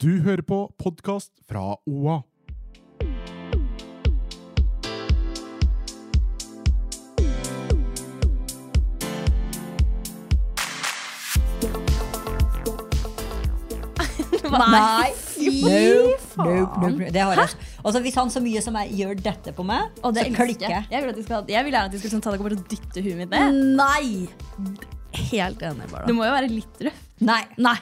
[0.00, 2.22] Du hører på podkast fra OA.
[14.50, 15.10] Nei.
[15.36, 17.10] Nope, nope, nope.
[17.12, 17.60] Det har jeg.
[17.84, 20.48] Altså, hvis han så mye som jeg gjør dette på meg, Og det så elsker
[20.48, 20.88] klikker jeg.
[20.90, 21.04] jeg.
[21.10, 23.20] Vil, skal, jeg vil gjerne at de skal sånn, ta deg opp og dytte huet
[23.20, 23.62] mitt ned.
[23.76, 24.28] Nei!
[25.30, 27.08] Helt enig, Du må jo være litt røff.
[27.20, 27.42] Nei.
[27.60, 27.76] Nei.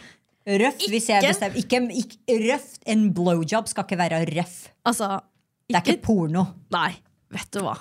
[0.48, 1.58] Røft, hvis jeg bestemmer.
[1.60, 4.68] Ikke, ikke, røft, en blowjob skal ikke være røff.
[4.88, 5.18] Altså,
[5.68, 6.46] Det er ikke porno.
[6.72, 6.94] Nei.
[7.34, 7.74] Vet du hva?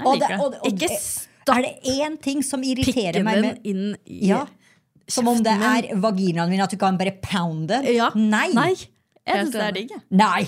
[0.00, 0.40] Jeg Og det, liker det.
[0.42, 4.44] og, og, Ikke er det én ting som irriterer Pikken meg med inn i Ja,
[5.10, 7.82] Som om det er vaginaen min, at du kan bare pounde?
[7.90, 8.10] Ja.
[8.14, 8.48] Nei.
[8.54, 8.72] Nei.
[9.22, 9.94] Jeg syns det er digg.
[9.94, 10.02] jeg.
[10.18, 10.42] Nei.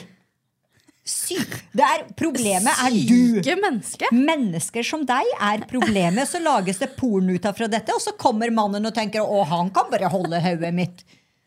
[1.05, 1.50] Syk.
[1.77, 3.19] Er, problemet er du.
[3.36, 4.08] Syke menneske.
[4.16, 6.25] Mennesker som deg er problemet.
[6.30, 9.42] Så lages det porno ut av fra dette, og så kommer mannen og tenker å,
[9.50, 11.05] han kan bare holde hodet mitt.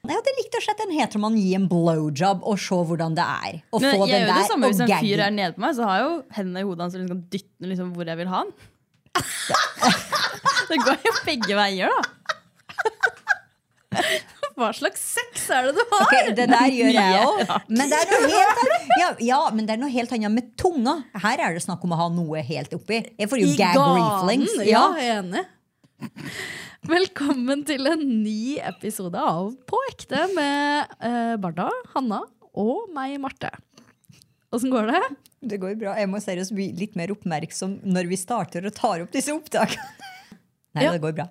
[0.08, 3.60] Jeg hadde likt å sett en heteroman gi en blowjob og se hvordan det er.
[3.72, 5.54] Og Men få jeg den gjør jo det der samme hvis en fyr er nede
[5.58, 8.12] på meg, så har jeg jo hendene i hodet hans og liksom dytter liksom hvor
[8.12, 8.54] jeg vil ha den.
[10.68, 12.02] Det går jo begge veier, da.
[14.58, 16.04] Hva slags sex er det du har?
[16.08, 17.52] Okay, det der gjør jeg òg.
[17.70, 17.92] Men,
[18.98, 20.96] ja, ja, men det er noe helt annet med tunga.
[21.24, 23.04] Her er det snakk om å ha noe helt oppi.
[23.22, 24.56] Jeg får jo I gag reflings.
[24.66, 25.46] Ja, jeg er enig.
[26.86, 32.20] Velkommen til en ny episode av På ekte med eh, Barda, Hanna
[32.58, 33.50] og meg, Marte.
[34.54, 35.02] Åssen går det?
[35.52, 35.96] Det går bra.
[36.00, 39.90] Jeg må seriøst bli litt mer oppmerksom når vi starter og tar opp disse opptakene.
[40.78, 40.94] Nei, Ja.
[40.96, 41.28] det går bra.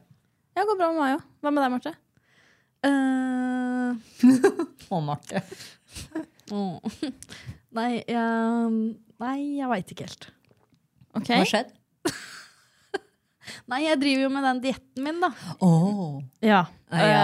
[0.57, 1.25] Ja, det går bra med meg òg.
[1.43, 1.95] Hva med deg, Marte?
[2.87, 3.91] Eh,
[4.95, 5.43] Å, Marte.
[6.55, 7.01] åh.
[7.77, 8.79] Nei, jeg,
[9.23, 10.29] nei, jeg veit ikke helt.
[11.17, 11.31] Ok.
[11.33, 12.15] Hva skjedde?
[13.71, 15.31] Nei, jeg driver jo med den dietten min, da.
[15.65, 16.19] Oh.
[16.45, 16.65] Ja.
[16.93, 17.23] Uh, ja.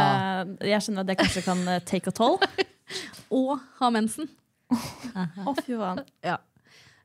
[0.74, 2.38] Jeg skjønner at det kanskje kan eh, take a toll.
[3.42, 4.28] Og ha mensen.
[4.72, 6.02] Å, fy faen.
[6.24, 6.38] Ja.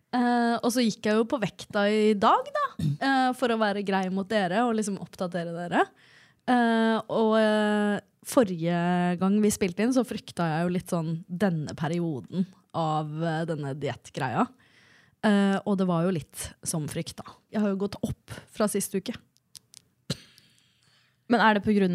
[0.08, 2.66] Uh, og så gikk jeg jo på vekta i dag, da.
[2.80, 5.84] uh, for å være grei mot dere og liksom oppdatere dere.
[6.48, 7.34] Uh, og
[8.28, 8.78] forrige
[9.20, 12.48] gang vi spilte inn, så frykta jeg jo litt sånn denne perioden
[12.78, 13.12] av
[13.50, 14.46] denne diettgreia.
[15.28, 17.26] Eh, og det var jo litt som frykta.
[17.52, 19.16] Jeg har jo gått opp fra sist uke.
[21.28, 21.88] Men er det pga.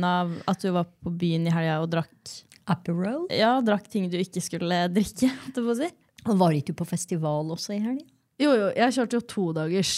[0.46, 2.32] at du var på byen i helga og drakk
[2.68, 3.26] Aperol?
[3.32, 5.30] Ja, drakk ting du ikke skulle drikke?
[5.80, 5.88] si?
[6.28, 8.04] Og Var ikke du på festival også i helga?
[8.42, 9.94] Jo, jo, jeg kjørte jo to dagers.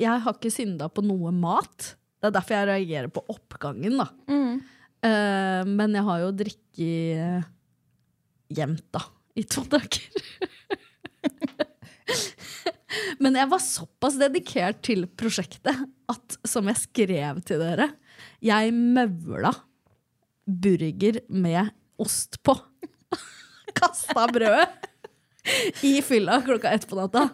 [0.00, 1.94] Jeg har ikke synda på noe mat.
[2.20, 4.08] Det er derfor jeg reagerer på oppgangen, da.
[5.06, 7.44] Eh, men jeg har jo drikket
[8.56, 9.02] jevnt, da.
[9.36, 10.04] I to dager.
[13.22, 17.90] men jeg var såpass dedikert til prosjektet at, som jeg skrev til dere,
[18.44, 19.52] jeg møvla
[20.46, 22.54] burger med ost på.
[23.78, 24.68] Kasta brødet
[25.86, 27.28] i fylla klokka ett på natta.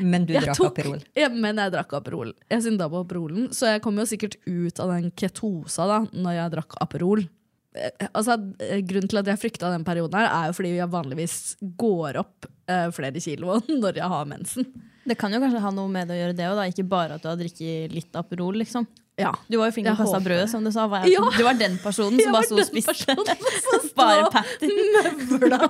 [0.00, 1.02] Men du Jeg drakk tok- Aperol.
[1.18, 2.30] Ja, men jeg drakk Aperol.
[2.50, 6.38] Jeg synda på Aperolen, så jeg kom jo sikkert ut av den ketosa da når
[6.38, 7.26] jeg drakk Aperol.
[7.74, 10.90] Eh, Altså, eh, grunnen til at jeg frykta den perioden, her er jo fordi jeg
[10.92, 11.36] vanligvis
[11.80, 14.68] går opp uh, flere kilo når jeg har mensen.
[15.04, 17.24] Det kan jo kanskje ha noe med det å gjøre, det òg, ikke bare at
[17.24, 18.56] du har drukket litt Aperol.
[18.62, 18.86] liksom.
[19.20, 19.30] Ja.
[19.46, 20.86] Du var jo flink til å kaste brødet, som du sa.
[20.90, 21.26] Var jeg, Ja.
[21.36, 23.14] Du var den personen som bare sto og spiste
[23.94, 24.44] bare.
[24.64, 25.60] Møvla.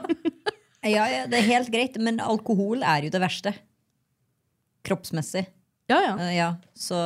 [0.84, 3.54] Ja, ja, det er helt greit, men alkohol er jo det verste.
[4.84, 5.46] Kroppsmessig.
[5.88, 6.14] Ja, ja.
[6.20, 6.96] Uh, ja, så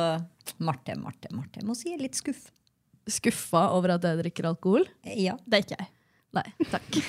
[0.63, 1.59] Marte, Marte, Marte.
[1.59, 2.47] Jeg må si jeg er litt skuff.
[3.13, 4.85] Skuffa over at jeg drikker alkohol?
[5.05, 5.35] Ja.
[5.45, 5.89] Det er ikke jeg.
[6.37, 6.99] Nei, takk.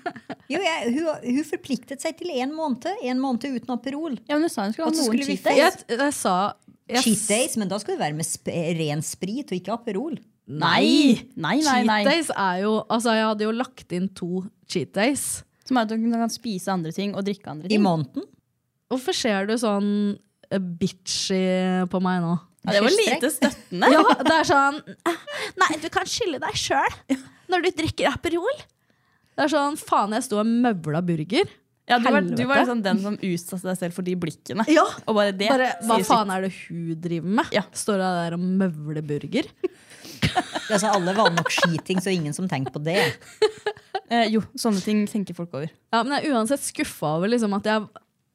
[0.50, 1.04] Jo, jeg, hun,
[1.36, 2.88] hun forpliktet seg til én måned.
[3.06, 4.16] En måned uten Aperol.
[4.26, 5.60] Ja, men du sa hun skulle ha noen skulle cheat days.
[5.60, 6.32] Jeg, jeg sa
[6.90, 10.16] jeg, Cheat days, men da skal det være med sp ren sprit og ikke Aperol.
[10.50, 11.20] Nei!
[11.38, 15.44] Nei, nei, Cheat days er jo Altså, jeg hadde jo lagt inn to cheat days.
[15.68, 17.78] Som er at du kan spise andre ting og drikke andre ting.
[17.78, 18.26] I måneden.
[18.90, 19.90] Hvorfor ser du sånn
[20.50, 21.44] eh, bitchy
[21.92, 22.34] på meg nå?
[22.66, 23.88] Ja, det var lite støttende.
[23.94, 24.80] Ja, det er sånn
[25.62, 26.98] Nei, du kan skylde deg sjøl
[27.50, 28.60] når du drikker Aperol.
[29.34, 31.48] Det er sånn, faen, jeg sto og møvla burger.
[31.90, 34.62] Ja, du, var, du var liksom den som utsatte deg selv for de blikkene.
[34.70, 36.36] Ja, Og bare det Bare, hva sier faen sitt.
[36.36, 37.48] er det hun driver med?
[37.56, 37.64] Ja.
[37.74, 39.48] Står hun der og møvler burger?
[40.70, 43.00] Altså, alle var nok skiting, så ingen som tenkte på det.
[44.10, 45.72] Eh, jo, sånne ting tenker folk over.
[45.90, 47.88] Ja, men jeg er uansett skuffa over liksom at jeg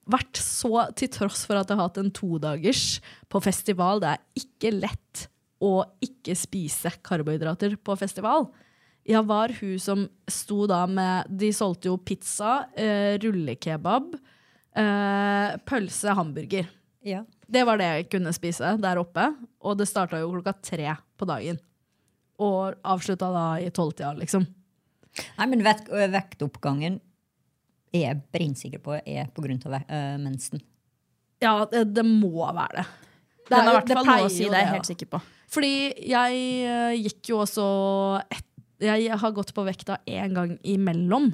[0.10, 3.00] vært så Til tross for at jeg har hatt en todagers
[3.32, 4.02] på festival.
[4.04, 5.26] Det er ikke lett
[5.64, 8.50] å ikke spise karbohydrater på festival.
[9.06, 14.16] Jeg var hun som sto da med De solgte jo pizza, eh, rullekebab,
[14.76, 16.68] eh, pølse, hamburger.
[17.06, 17.24] Ja.
[17.48, 19.30] Det var det jeg kunne spise der oppe.
[19.62, 21.60] Og det starta jo klokka tre på dagen.
[22.42, 24.48] Og avslutta da i tolvtida, liksom.
[25.38, 26.08] Nei, men vekt, ø,
[27.96, 30.62] vektoppgangen er jeg brennsikker på er av uh, mensen.
[31.44, 32.86] Ja, det, det må være det.
[33.48, 34.76] det Den er har i hvert fall noe å si, det er jeg da.
[34.76, 35.22] helt sikker på.
[35.56, 35.74] Fordi
[36.10, 37.66] jeg eh, gikk jo også
[38.34, 38.48] et,
[38.82, 41.34] Jeg har gått på vekta én gang imellom.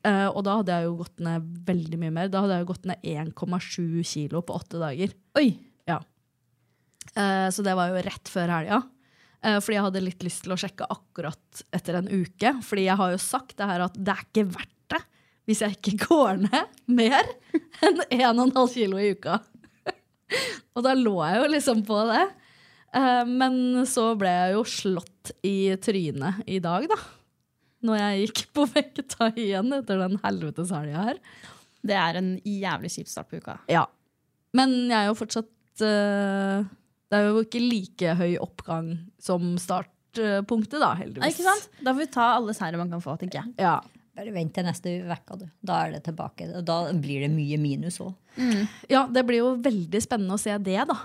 [0.00, 2.30] Uh, og da hadde jeg jo gått ned veldig mye mer.
[2.32, 5.12] Da hadde jeg jo gått ned 1,7 kilo på åtte dager.
[5.36, 5.50] Oi!
[5.90, 5.98] Ja.
[7.12, 8.80] Uh, så det var jo rett før helga.
[9.40, 12.54] Eh, fordi jeg hadde litt lyst til å sjekke akkurat etter en uke.
[12.64, 14.76] Fordi jeg har jo sagt det her at det er ikke verdt
[15.50, 17.26] hvis jeg ikke går ned mer
[17.82, 19.40] enn 1,5 kilo i uka.
[20.76, 22.26] og da lå jeg jo liksom på det.
[22.96, 26.98] Eh, men så ble jeg jo slått i trynet i dag, da.
[27.86, 31.22] Når jeg gikk på vekta igjen etter den helvetes helga her.
[31.86, 33.56] Det er en jævlig kjip start på uka.
[33.72, 33.86] Ja.
[34.56, 36.66] Men jeg er jo fortsatt eh,
[37.10, 38.90] Det er jo ikke like høy oppgang
[39.22, 41.38] som startpunktet, da, heldigvis.
[41.38, 41.70] Ikke sant?
[41.80, 43.54] Da får vi ta alle seire man kan få, tenker jeg.
[43.62, 43.78] Ja.
[44.20, 45.46] Bare vent til neste uke, du.
[45.64, 46.50] Da er det tilbake.
[46.66, 48.12] Da blir det mye minus òg.
[48.92, 50.98] ja, det blir jo veldig spennende å se det, da.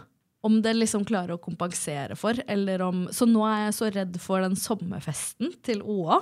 [0.45, 4.19] Om det liksom klarer å kompensere for, eller om Så nå er jeg så redd
[4.21, 6.19] for den sommerfesten til OA.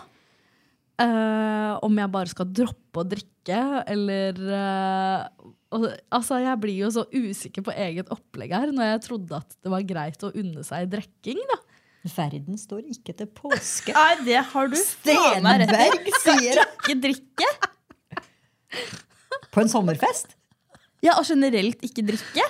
[1.02, 3.60] Uh, om jeg bare skal droppe å drikke,
[3.90, 9.40] eller uh, Altså, jeg blir jo så usikker på eget opplegg her, når jeg trodde
[9.40, 11.58] at det var greit å unne seg drikking, da.
[12.04, 13.94] Verden står ikke til påske.
[13.96, 14.76] Nei, det har du.
[14.76, 16.60] Stenberg sier!
[16.84, 17.50] Ikke drikke.
[19.54, 20.34] På en sommerfest?
[21.04, 22.44] Ja, og generelt ikke drikke.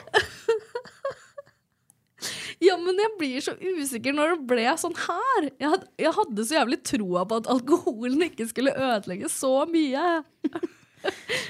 [2.63, 5.49] Ja, men jeg blir så usikker når det ble sånn her.
[5.59, 10.05] Jeg hadde, jeg hadde så jævlig troa på at alkoholen ikke skulle ødelegge så mye.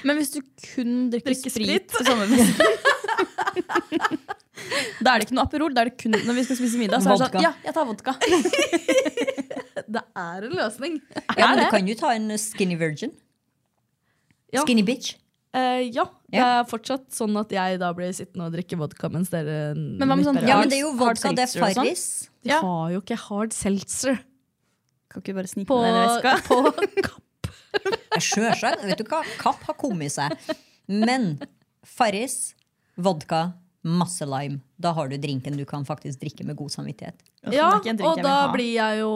[0.02, 0.40] Men hvis du
[0.74, 1.86] kun drikker, Drikker sprit, sprit.
[1.94, 2.58] på sommerfest
[5.04, 5.74] Da er det ikke noe Aperol.
[5.74, 7.02] Da er det kun når vi skal spise middag.
[7.02, 8.14] Så er det sånn, ja, jeg tar vodka.
[9.94, 10.94] Det er en løsning.
[11.36, 13.10] Ja, men du kan jo ta en skinny virgin.
[14.54, 14.62] Ja.
[14.64, 15.16] Skinny bitch.
[15.54, 19.28] Eh, ja, det er fortsatt sånn at jeg da blir sittende og drikke vodka mens
[19.30, 21.62] dere Men hva med sånn Ja, men det er jo vodka, det er sånn?
[21.76, 22.06] Farris.
[22.42, 22.58] De Ja.
[22.64, 24.16] har jo ikke hard seltzer
[25.12, 26.32] Kan ikke bare snike på, med den veska.
[26.48, 26.58] på
[27.06, 27.50] Kapp.
[28.18, 28.82] Sjølsagt.
[28.88, 29.20] Vet du hva?
[29.38, 30.34] Kapp har kommet seg.
[30.90, 31.36] Men
[31.86, 32.54] Farris,
[32.98, 33.52] vodka,
[33.84, 34.60] masse lime.
[34.80, 37.18] Da har du drinken du kan faktisk drikke med god samvittighet.
[37.52, 39.10] Ja, det og da blir jeg jo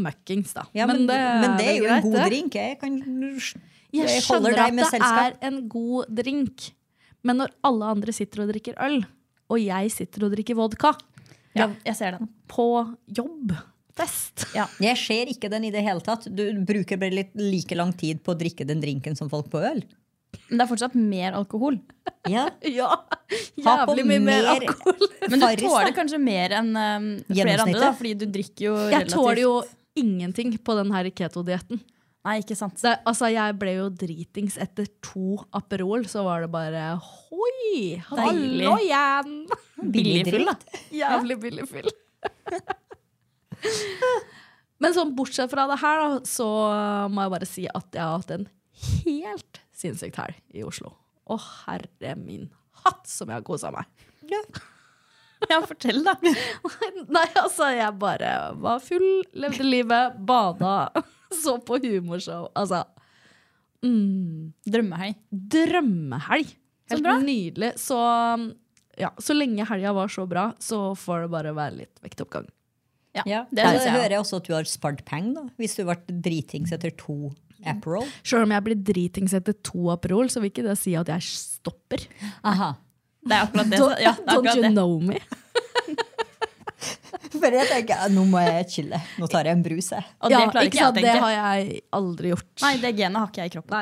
[0.00, 0.64] møkkings, da.
[0.76, 2.26] Ja, men, men det er jo en god det.
[2.30, 2.54] drink.
[2.56, 2.96] Jeg, kan,
[3.92, 5.20] Jeg jeg skjønner deg at det selskap.
[5.28, 6.70] er en god drink,
[7.22, 9.02] men når alle andre sitter og drikker øl,
[9.52, 10.94] og jeg sitter og drikker vodka
[11.54, 12.28] Ja, jeg ser den.
[12.50, 12.64] på
[13.14, 13.52] jobb,
[13.94, 14.46] fest
[14.82, 16.24] Jeg ser ikke den i det hele tatt.
[16.34, 19.60] Du bruker bare litt like lang tid på å drikke den drinken som folk på
[19.62, 19.84] øl.
[20.48, 21.78] Men det er fortsatt mer alkohol.
[22.24, 22.46] Ja.
[22.64, 22.88] Ja,
[23.60, 25.02] jævlig mye mer alkohol.
[25.28, 28.96] Men du tåler kanskje mer enn um, flere andre, da, fordi du drikker jo relativt
[28.96, 29.50] Jeg tåler jo
[30.00, 31.82] ingenting på den her keto-dietten.
[32.24, 32.80] Nei, ikke sant.
[32.80, 38.78] Det- Altså, jeg ble jo dritings etter to Aperol, så var det bare hoi, hallo
[38.80, 39.34] igjen!
[39.92, 40.56] Billig full, da.
[41.02, 41.92] Jævlig billig fyll.
[44.82, 46.48] Men sånn bortsett fra det her, da, så
[47.12, 48.48] må jeg bare si at jeg har hatt en
[49.04, 50.94] helt sinnssykt helg i Oslo.
[51.30, 52.48] Å herre min
[52.84, 53.90] hatt som jeg har kosa meg.
[55.50, 56.14] Ja, fortell, da.
[57.16, 58.30] Nei, altså, jeg bare
[58.64, 59.04] var full,
[59.36, 60.88] levde livet, bada,
[61.42, 62.46] så på humorshow.
[62.56, 62.78] Altså
[63.84, 65.18] mm, Drømmehelg.
[65.28, 66.54] Drømmehelg.
[66.88, 67.18] Så Helt bra.
[67.20, 67.72] nydelig.
[67.80, 67.98] Så,
[69.00, 72.48] ja, så lenge helga var så bra, så får det bare være litt vektoppgang.
[73.14, 73.44] Ja.
[73.52, 75.52] det Så jeg hører jeg også at du har spart penger.
[75.60, 77.34] Hvis du ble dritings etter to
[77.72, 78.06] Aperol.
[78.26, 81.20] Sjøl om jeg blir dritings etter to Aperol, så vil ikke det si at jeg
[81.28, 82.00] stopper.
[82.46, 82.70] Aha.
[83.24, 83.78] Det er akkurat det.
[84.04, 85.18] Ja, det er don't you know me?
[87.34, 88.98] For jeg tenker, nå må jeg chille.
[89.20, 90.04] Nå tar jeg en brus, jeg.
[90.20, 91.02] Og det ja, klarer ikke jeg å sant?
[91.02, 92.54] Det har jeg aldri gjort.
[92.64, 93.74] Nei, det genet har ikke jeg i kroppen.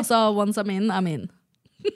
[0.00, 1.24] Altså, once I'm in, I'm in.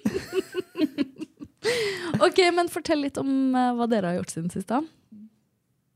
[2.27, 4.71] ok, men fortell litt om uh, hva dere har gjort siden sist.
[4.71, 4.79] da.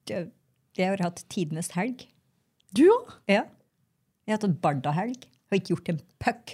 [0.08, 2.06] Jeg har hatt tidenes helg.
[2.76, 3.04] Du òg?
[3.30, 3.42] Ja.
[4.28, 5.22] Jeg har hatt en bardahelg.
[5.48, 6.50] Har ikke gjort en puck.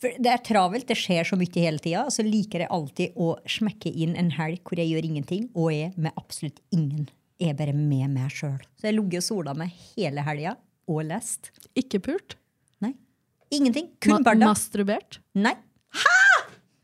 [0.00, 2.06] For det er travelt, det skjer så mye hele tida.
[2.08, 5.90] Så liker jeg alltid å smekke inn en helg hvor jeg gjør ingenting, og er
[6.00, 7.10] med absolutt ingen.
[7.40, 8.56] Jeg er bare med meg sjøl.
[8.80, 10.54] Så jeg har ligget og sola meg hele helga
[10.88, 11.52] og lest.
[11.76, 12.38] Ikke pult?
[12.80, 12.94] Nei.
[13.52, 13.92] Ingenting.
[14.00, 14.48] Kun Ma barda.
[14.54, 15.20] masturbert?
[15.36, 15.52] Nei.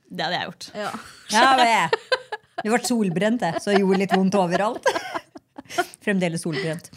[0.06, 0.68] Det hadde jeg gjort.
[0.76, 0.92] Ja.
[1.32, 2.12] Ja, det.
[2.60, 4.92] det ble solbrent, det, så det gjorde litt vondt overalt.
[6.04, 6.92] Fremdeles solbrent.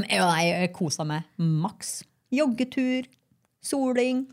[0.00, 1.98] Men jeg, jeg kosa meg maks.
[2.34, 3.06] Joggetur,
[3.62, 4.24] soling,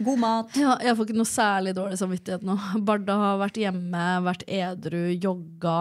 [0.00, 0.56] god mat.
[0.58, 2.56] Ja, jeg får ikke noe særlig dårlig samvittighet nå.
[2.88, 5.76] Barda har vært hjemme, vært edru, jogga,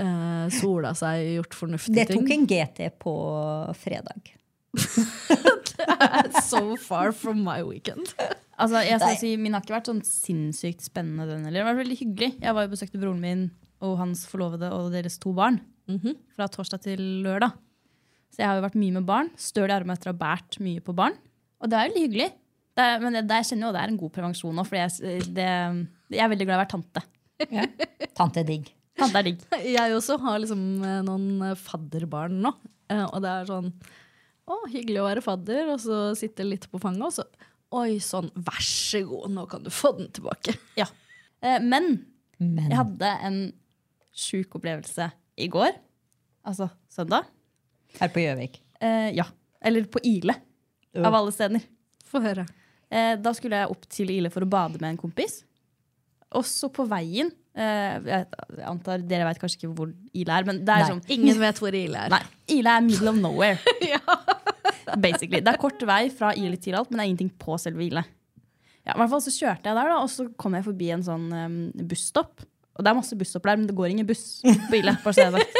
[0.00, 2.26] eh, sola seg, gjort fornuftige ting.
[2.26, 3.14] Det tok en GT på
[3.80, 4.34] fredag.
[5.70, 8.12] det er So far from my weekend.
[8.60, 9.18] Altså, jeg skal Nei.
[9.22, 11.62] si, Min har ikke vært sånn sinnssykt spennende, den heller.
[11.62, 12.30] Det var veldig hyggelig.
[12.42, 13.48] Jeg var jo besøkte broren min
[13.80, 15.62] og hans forlovede og deres to barn.
[16.36, 17.56] Fra torsdag til lørdag.
[18.30, 19.30] Så jeg har jo vært mye med barn.
[19.40, 21.16] Støl i armen etter å ha båret mye på barn.
[21.60, 22.28] Og det er veldig hyggelig.
[22.78, 24.78] Det er, men det, det, jeg kjenner jo det er en god prevensjon nå, for
[24.78, 27.02] jeg, jeg er veldig glad i å være tante.
[28.16, 28.70] Tante er digg.
[29.00, 29.42] Tante er digg.
[29.74, 32.50] Jeg også har liksom eh, noen eh, fadderbarn nå.
[32.92, 33.70] eh, Og det er sånn
[34.50, 37.24] Å, hyggelig å være fadder, og så sitte litt på fanget, og så
[37.80, 40.56] Oi sånn, vær så god, nå kan du få den tilbake.
[40.76, 40.88] Ja.
[41.40, 42.00] Eh, men
[42.42, 43.40] Men jeg hadde en
[44.10, 45.06] sjuk opplevelse
[45.40, 45.76] i går.
[46.44, 47.28] Altså søndag.
[47.98, 48.60] Her på Gjøvik.
[48.80, 49.26] Eh, ja.
[49.60, 50.34] Eller på Ile,
[50.96, 51.64] av alle steder.
[52.10, 52.46] Få høre.
[52.90, 55.42] Eh, da skulle jeg opp til Ile for å bade med en kompis.
[56.34, 57.26] Og så på veien
[57.58, 58.26] eh, Jeg
[58.62, 60.90] antar Dere vet kanskje ikke hvor Ile er, men det er Nei.
[60.92, 62.12] sånn Ingen vet hvor Ile er.
[62.14, 62.22] Nei,
[62.54, 63.58] Ile er middle of nowhere.
[65.04, 65.42] Basically.
[65.42, 68.04] Det er kort vei fra Ile til alt, men det er ingenting på selve Ile.
[68.86, 71.04] Ja, i hvert fall så kjørte jeg der, da, og så kom jeg forbi en
[71.04, 71.58] sånn um,
[71.90, 72.46] busstopp.
[72.74, 74.96] Og det er masse busstopp der, men det går ingen buss på Ile.
[75.04, 75.58] Bare så jeg vet.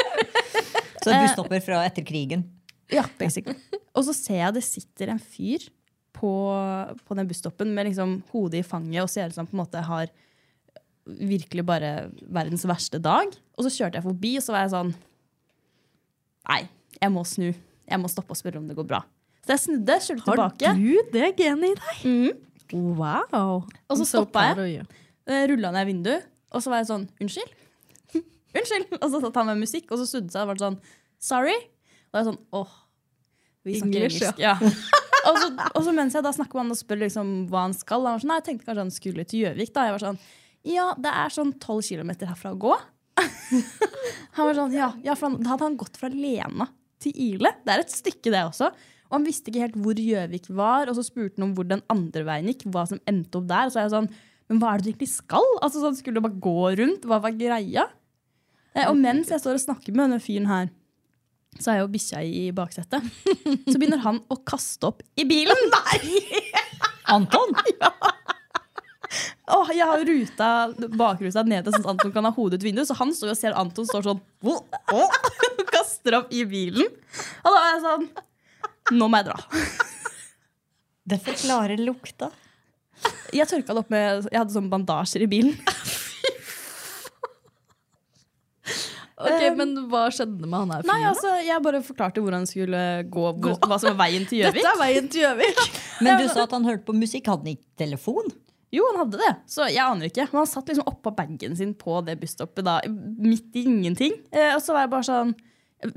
[1.01, 2.45] Så busstopper fra etter krigen.
[2.91, 3.57] Ja, basically.
[3.97, 5.67] Og så ser jeg det sitter en fyr
[6.15, 6.31] på,
[7.07, 9.61] på den busstoppen med liksom hodet i fanget og ser ut som han på en
[9.63, 10.11] måte har
[11.07, 11.91] virkelig bare
[12.29, 13.31] verdens verste dag.
[13.57, 14.93] Og så kjørte jeg forbi, og så var jeg sånn
[16.51, 16.61] Nei,
[16.97, 17.49] jeg må snu.
[17.87, 19.01] Jeg må stoppe og spørre om det går bra.
[19.45, 20.73] Så jeg snudde, kjørte Har tilbake.
[20.77, 22.01] du det genet i deg?
[22.05, 22.87] Mm.
[22.99, 23.63] Wow.
[23.91, 24.57] Og så stoppa jeg.
[24.87, 24.99] proud.
[25.51, 27.51] Rulla ned vinduet, og så var jeg sånn Unnskyld?
[28.57, 28.95] Unnskyld!
[29.01, 30.79] Og så satt han med musikk, og så snudde han seg og var sånn
[31.21, 31.57] Sorry?
[32.11, 32.71] Og jeg sånn åh,
[33.63, 34.23] vi snakker engelsk.
[34.25, 34.39] engelsk.
[34.41, 34.55] Ja.
[35.29, 37.75] og, så, og så mens jeg da snakker med han og spør liksom hva han
[37.77, 39.73] skal, han var sånn, nei, jeg tenkte kanskje han skulle til Gjøvik.
[39.75, 39.85] da.
[39.87, 40.21] Jeg var sånn
[40.67, 42.73] Ja, det er sånn tolv kilometer herfra å gå.
[44.35, 46.67] han var sånn, ja, ja, for han, Da hadde han gått fra Lena
[47.01, 47.53] til Ile.
[47.65, 48.71] Det er et stykke, det også.
[49.11, 51.81] Og han visste ikke helt hvor Gjøvik var, og så spurte han om hvor den
[51.91, 52.67] andre veien gikk.
[52.73, 53.69] hva som endte opp der.
[53.69, 54.11] Og så er jeg sånn,
[54.51, 55.47] men hva er det du egentlig skal?
[55.61, 57.07] Altså sånn, Skulle du bare gå rundt?
[57.07, 57.87] Hva var greia?
[58.75, 60.71] Eh, og mens jeg står og snakker med denne fyren her,
[61.59, 63.03] så er jo bikkja i baksetet.
[63.71, 65.67] Så begynner han å kaste opp i bilen.
[65.75, 66.19] Nei!
[67.11, 67.55] Anton!
[67.81, 67.91] Ja.
[69.51, 70.49] Åh, jeg har ruta,
[70.95, 73.57] bakruta nede sånn at Anton kan ha hodet ut vinduet, så han står og ser
[73.59, 74.61] Anton står sånn oh,
[74.95, 75.17] åh»,
[75.67, 76.87] kaster opp i bilen.
[77.43, 78.07] Og da er jeg sånn
[78.95, 79.35] Nå må jeg dra.
[81.11, 82.31] Det forklarer lukta.
[83.35, 85.59] Jeg tørka det opp med Jeg hadde sånne bandasjer i bilen.
[89.21, 92.81] Ok, Men hva skjedde med han her Nei, altså, Jeg bare forklarte hvor han skulle
[93.11, 94.57] gå, hvor, hva som var veien til Gjøvik.
[94.61, 95.61] Dette er veien til Gjøvik!
[96.05, 97.29] Men du sa at han hørte på musikk.
[97.31, 98.33] Hadde han ikke telefon?
[98.71, 99.31] Jo, han hadde det.
[99.51, 100.27] Så jeg aner ikke.
[100.31, 104.15] Men han satt liksom oppå bagen sin på det busstoppet da, midt i ingenting.
[104.31, 105.33] Eh, og så var jeg bare sånn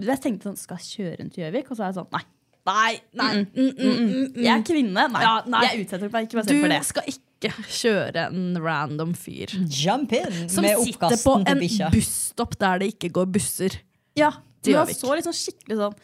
[0.01, 1.71] Jeg tenkte sånn, skal jeg kjøre rundt Gjøvik?
[1.71, 2.25] Og så er jeg sånn, nei.
[2.65, 3.31] Nei, nei.
[3.45, 4.37] Mm, mm, mm.
[4.41, 5.07] Jeg er kvinne.
[5.13, 5.23] Nei.
[5.23, 5.63] Ja, nei.
[5.69, 6.81] Jeg utsetter meg ikke meg selv for det.
[6.89, 12.83] skal ikke kjøre en random fyr Jump in som med sitter på en busstopp der
[12.83, 13.79] det ikke går busser.
[14.19, 14.33] Ja,
[14.65, 15.97] det men han så liksom skikkelig sånn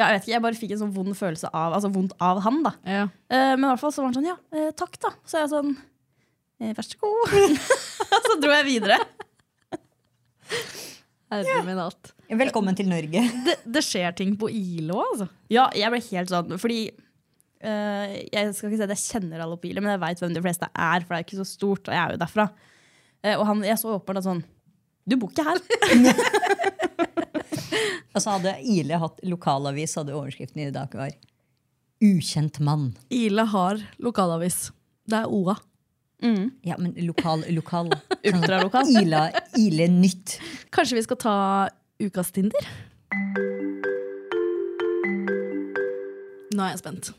[0.00, 2.38] ja, jeg vet ikke, jeg bare fikk en sånn vond følelse av Altså vondt av
[2.40, 2.70] han, da.
[2.88, 3.02] Ja.
[3.28, 5.10] Eh, men i hvert fall så var han sånn, ja, eh, takk, da.
[5.28, 7.34] Så er jeg sånn eh, Vær så god.
[8.30, 8.96] så dro jeg videre.
[11.30, 12.14] Herre min alt.
[12.40, 13.26] Velkommen til Norge.
[13.44, 15.28] Det, det skjer ting på ILO, altså.
[15.52, 16.80] Ja, jeg ble helt sånn Fordi
[17.60, 20.34] eh, Jeg skal ikke si at jeg kjenner alle på Ile, men jeg veit hvem
[20.36, 22.48] de fleste er, for det er ikke så stort, og jeg er jo derfra.
[23.20, 24.38] Uh, og han, jeg så åpenbart at sånn
[25.04, 25.58] Du bor ikke her.
[28.10, 31.20] Altså Hadde Ile hatt lokalavis, hadde overskriften i dag vært
[32.00, 32.94] 'Ukjent mann'.
[33.12, 34.72] Ile har lokalavis.
[35.06, 35.54] Det er OA.
[36.64, 37.90] Ja, men lokal, lokal.
[38.28, 38.88] Ultralokal.
[39.02, 40.38] Ila, Ile Nytt.
[40.72, 41.34] Kanskje vi skal ta
[42.00, 42.70] ukas Tinder?
[46.50, 47.12] Nå er jeg spent.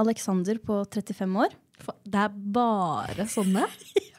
[0.00, 1.56] Alexander på 35 år.
[2.04, 3.66] Det er bare sånne.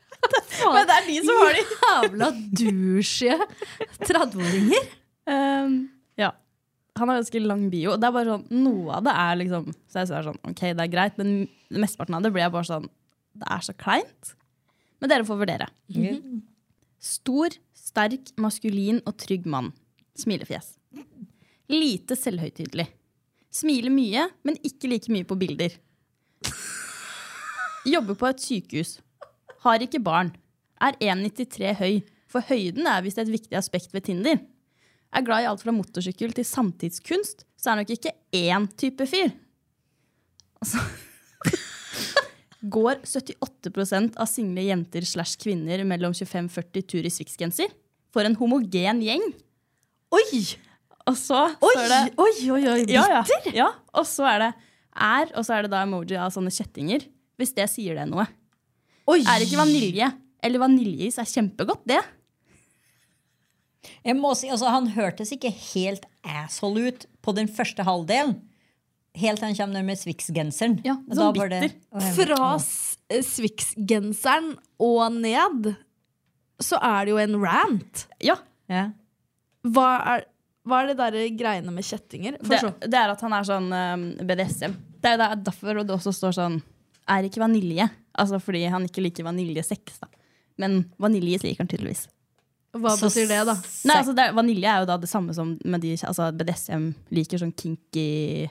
[0.62, 1.64] Men det er de som har de!
[1.82, 2.28] Jævla
[2.60, 3.38] douche
[4.06, 4.92] 30-åringer.
[5.32, 5.76] Um,
[6.20, 6.32] ja.
[7.00, 7.96] Han har ganske lang bio.
[7.98, 10.86] Det er bare sånn, Noe av det er liksom Så jeg ser sånn, ok, det
[10.86, 12.88] er greit, men mesteparten av det blir jeg bare sånn
[13.42, 14.34] Det er så kleint.
[15.02, 15.70] Men dere får vurdere.
[17.02, 19.72] Stor, sterk, maskulin og trygg mann.
[20.20, 20.76] Smilefjes.
[21.72, 22.90] Lite selvhøytidelig.
[23.52, 25.76] Smiler mye, men ikke like mye på bilder.
[27.88, 29.00] Jobber på et sykehus.
[29.66, 30.32] Har ikke barn.
[30.82, 32.02] Er 1,93 høy.
[32.32, 34.40] For høyden er visst et viktig aspekt ved Tinder.
[35.12, 39.34] Er glad i alt fra motorsykkel til samtidskunst, så er nok ikke én type fyr.
[40.62, 40.80] Altså
[42.62, 47.72] Går 78% av single jenter slash kvinner mellom 25-40 tur i Swix-genser?
[48.14, 49.24] For en homogen gjeng.
[50.14, 50.44] Oi!
[51.12, 53.56] Og så Oi, står det oi, oi, oi, ja, ja, bitter!
[53.58, 53.68] ja.
[54.00, 54.52] Og så er det
[54.92, 57.04] er, og så er det da emoji av sånne kjettinger.
[57.40, 58.26] Hvis det sier det noe.
[59.12, 59.20] Oi.
[59.24, 60.10] Er ikke vanilje
[60.44, 62.00] eller vaniljeis er kjempegodt, det.
[64.06, 68.36] Jeg må si, altså, Han hørtes ikke helt asshole ut på den første halvdelen.
[69.18, 70.78] Helt til han kommer med Swix-genseren.
[70.88, 71.50] Ja, sånn bitter.
[71.52, 71.82] det- bitter.
[71.92, 72.52] Å, Fra
[73.12, 75.74] eh, Swix-genseren og ned
[76.62, 78.06] så er det jo en rant.
[78.22, 78.38] Ja,
[78.70, 78.90] Ja.
[79.68, 80.24] Hva er,
[80.68, 82.38] hva er det der greiene med kjettinger?
[82.42, 84.76] det, det er at han er sånn um, BDSM.
[85.02, 86.58] Det er jo derfor og det også står sånn
[87.10, 87.88] Er ikke vanilje.
[88.22, 90.08] Altså fordi han ikke liker vaniljesex, da.
[90.62, 92.04] Men vanilje liker han tydeligvis.
[92.78, 93.56] Hva Så betyr det, da?
[93.90, 96.86] Nei, altså det, er- Vanilje er jo da det samme som med de altså BDSM
[97.18, 98.48] liker sånn kinky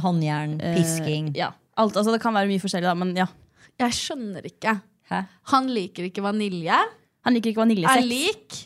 [0.00, 1.32] Håndjern, eh, pisking.
[1.36, 1.50] Ja.
[1.76, 3.26] Alt, altså det kan være mye forskjellig, da, men ja.
[3.82, 4.76] Jeg skjønner ikke.
[5.10, 5.24] Hæ?
[5.50, 6.78] Han liker ikke vanilje.
[7.26, 8.06] Han liker ikke Er vaniljesex.
[8.08, 8.60] lik.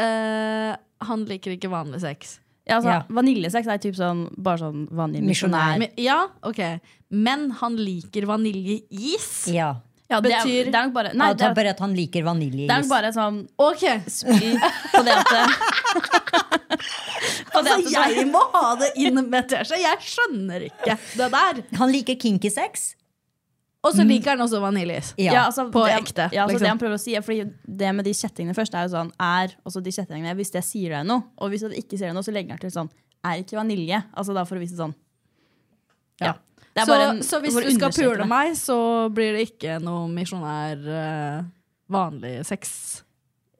[0.00, 2.38] Eh, han liker ikke vanlig sex.
[2.66, 3.02] Ja, altså, Ja.
[3.08, 5.78] Vaniljesex er typ sånn, bare sånn vanlig misjonær.
[5.78, 6.80] Men, ja, ok.
[7.10, 9.46] Men han liker vaniljeis.
[9.54, 9.76] Ja.
[10.08, 11.94] Ja, det, er, Betyr- det er nok bare Nei, Nei, det er, bare at han
[11.94, 12.68] liker vaniljeis.
[12.68, 13.80] det er nok bare sånn Ok,
[14.92, 15.26] på det at
[17.52, 19.80] på det at altså jeg må ha det inn med teskje.
[19.82, 21.62] Jeg skjønner ikke det der.
[21.80, 22.95] Han liker kinky sex.
[23.86, 25.12] Og så liker han også vaniljeis.
[25.16, 25.32] Ja.
[25.32, 26.64] ja, altså, På det, ekte, Ja, altså, liksom.
[26.66, 27.46] Det han prøver å si er fordi
[27.82, 30.96] Det med de kjettingene først er jo sånn Er også de kjettingene Hvis det sier
[30.96, 32.90] deg noe, og hvis det ikke sier deg noe, så legger han til sånn
[33.24, 34.02] Er ikke vanilje.
[34.14, 34.94] Altså da for å vise sånn.
[36.20, 36.34] Ja.
[36.76, 38.76] Det er Så, bare en- så hvis du skal pule meg, så
[39.12, 41.44] blir det ikke noe misjonær uh,
[41.90, 43.02] vanlig sex?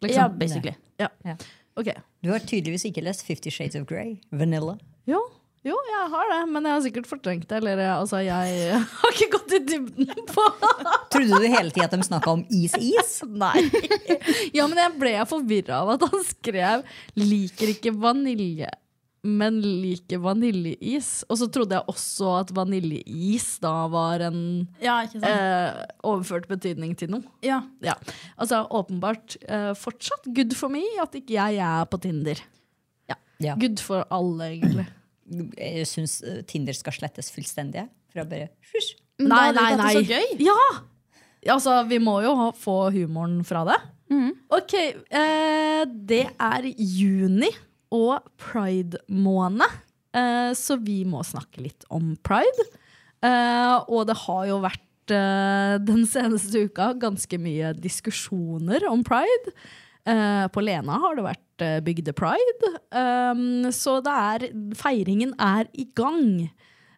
[0.02, 0.18] Liksom.
[0.20, 0.74] Ja, basically.
[1.00, 1.08] Ja.
[1.24, 1.36] Ja.
[1.76, 1.94] Okay.
[2.22, 4.20] Du har tydeligvis ikke lest Fifty Shades of Grey.
[4.30, 4.78] Vanilla.
[5.08, 5.20] Jo,
[5.64, 7.56] jo, jeg har det, men jeg har sikkert fortrengt det.
[7.58, 10.44] Eller jeg- altså, jeg har ikke gått i dybden på
[11.16, 13.20] Trodde du hele tida at de snakka om is-is?
[13.44, 13.64] Nei.
[14.54, 16.82] Ja, men jeg ble forvirra av at han skrev
[17.16, 18.70] 'liker ikke vanilje',
[19.26, 21.24] men liker vaniljeis.
[21.28, 25.24] Og så trodde jeg også at vaniljeis da var en Ja, ikke sant?
[25.26, 27.24] eh, overført betydning til noe.
[27.42, 27.62] ja.
[27.82, 27.94] Ja.
[28.38, 32.38] Altså åpenbart eh, fortsatt good for me at ikke jeg er på Tinder.
[33.38, 33.52] Ja.
[33.60, 34.86] Good for alle, egentlig.
[35.26, 37.86] Jeg syns eh, Tinder skal slettes fullstendig.
[38.12, 38.94] For å bare hysj.
[39.24, 39.92] Nei, nei, nei.
[39.96, 40.36] så gøy.
[40.44, 40.60] Ja!
[41.54, 43.78] Altså, vi må jo få humoren fra det.
[44.12, 44.32] Mm.
[44.54, 47.50] Ok, eh, det er juni
[47.94, 49.78] og pride-måned,
[50.16, 52.66] eh, så vi må snakke litt om pride.
[53.24, 59.54] Eh, og det har jo vært eh, den seneste uka ganske mye diskusjoner om pride.
[60.06, 64.46] Eh, på Lena har det vært uh, Bygde pride, um, så det er,
[64.78, 66.48] feiringen er i gang.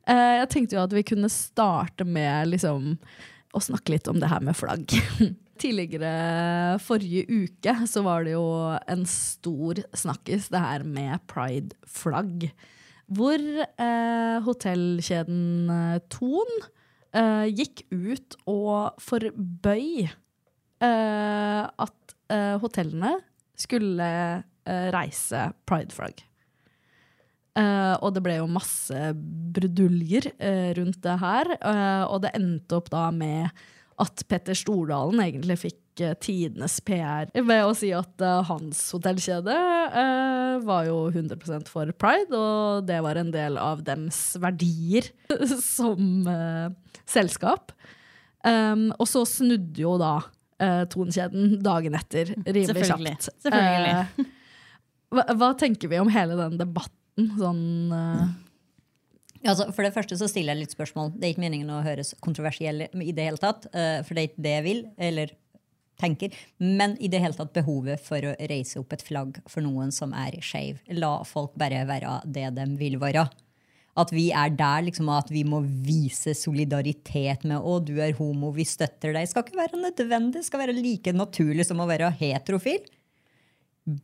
[0.09, 2.97] Uh, jeg tenkte jo at vi kunne starte med liksom,
[3.55, 4.97] å snakke litt om det her med flagg.
[5.59, 8.47] Tidligere forrige uke så var det jo
[8.79, 12.51] en stor snakkis, det her med pride-flagg.
[13.09, 16.53] Hvor eh, hotellkjeden eh, Thon
[17.17, 23.17] eh, gikk ut og forbøy eh, at eh, hotellene
[23.59, 24.09] skulle
[24.43, 26.23] uh, reise prideflagg.
[27.59, 29.11] Uh, og det ble jo masse
[29.57, 31.53] bruduljer uh, rundt det her.
[31.59, 33.51] Uh, og det endte opp da med
[33.99, 39.55] at Petter Stordalen egentlig fikk uh, tidenes PR ved å si at eh, hans hotellkjede
[39.55, 45.11] eh, var jo 100% for pride, og det var en del av dems verdier
[45.63, 46.69] som eh,
[47.09, 47.75] selskap.
[48.47, 50.21] Um, og så snudde jo da
[50.63, 53.15] uh, Tonkjeden dagen etter rimelig Selvfølgelig.
[53.19, 53.43] kjapt.
[53.47, 53.95] Selvfølgelig.
[53.95, 54.35] Eh,
[55.15, 57.33] hva, hva tenker vi om hele den debatten?
[57.39, 58.29] Sånn eh,
[59.47, 61.13] Altså, for det første så stiller jeg litt spørsmål.
[61.15, 63.69] Det er ikke meningen å høres kontroversiell i det hele tatt.
[63.71, 65.35] Uh, for det er ikke det jeg vil, eller
[65.99, 66.35] tenker.
[66.59, 70.15] Men i det hele tatt behovet for å reise opp et flagg for noen som
[70.17, 70.83] er skeiv.
[70.91, 73.29] La folk bare være det de vil være.
[73.99, 78.53] At vi er der liksom at vi må vise solidaritet med å, du er homo,
[78.55, 79.27] vi støtter deg.
[79.27, 80.45] skal ikke være nødvendig.
[80.47, 82.85] skal være like naturlig som å være heterofil.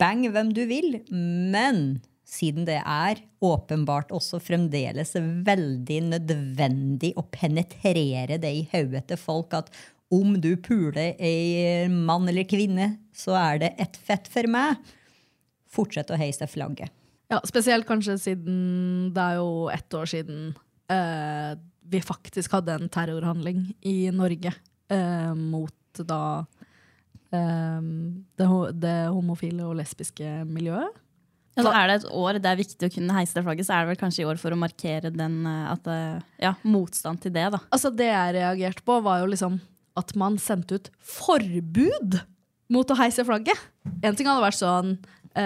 [0.01, 0.99] Bang hvem du vil.
[1.13, 5.13] Men siden det er åpenbart også fremdeles
[5.47, 9.71] veldig nødvendig å penetrere det i hodet til folk at
[10.15, 14.79] om du puler en mann eller kvinne, så er det ett fett for meg.
[15.75, 16.93] Fortsett å heise flagget.
[17.33, 18.59] Ja, spesielt kanskje siden
[19.15, 20.51] det er jo ett år siden
[20.93, 21.55] eh,
[21.89, 24.53] vi faktisk hadde en terrorhandling i Norge
[24.93, 26.21] eh, mot da
[27.33, 27.81] eh,
[28.37, 28.51] det,
[28.83, 31.01] det homofile og lesbiske miljøet.
[31.55, 33.77] Ja, så er det et år det er viktig å kunne heise det flagget, så
[33.77, 37.23] er det vel kanskje i år for å markere den eh, at, eh, ja, motstand
[37.23, 37.47] til det.
[37.55, 37.63] da.
[37.71, 39.61] Altså Det jeg reagerte på, var jo liksom
[39.95, 42.19] at man sendte ut forbud
[42.75, 43.61] mot å heise flagget.
[44.03, 44.97] En ting hadde vært sånn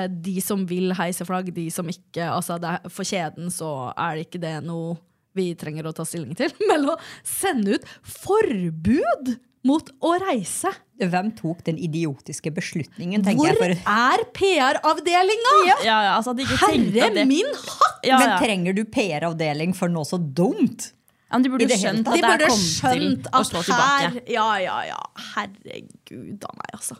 [0.08, 2.26] de som vil heise flagg, de som ikke.
[2.28, 4.96] altså det er, For kjeden så er det ikke det noe
[5.38, 6.52] vi trenger å ta stilling til.
[6.70, 6.96] Men å
[7.26, 9.36] sende ut forbud
[9.68, 10.70] mot å reise!
[10.98, 13.80] Hvem tok den idiotiske beslutningen, tenker Hvor jeg.
[13.86, 15.56] Er PR-avdelinga?!
[15.68, 17.98] Ja, ja, altså Herre at det, min hatt!
[18.06, 20.92] ja, Men trenger du PR-avdeling for noe så dumt?
[21.28, 23.96] Ja, men de burde skjønt at De det her kommet til å slå tilbake.
[24.06, 24.20] her.
[24.32, 25.00] Ja, ja, ja.
[25.34, 26.96] Herregud a meg, altså.